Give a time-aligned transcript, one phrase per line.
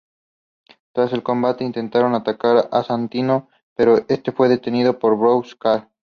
[0.93, 5.83] Tras el combate intentaron atacar a Santino, pero este fue defendido por Brodus Clay.